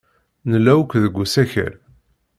[0.49, 1.73] Nella akk deg usakal.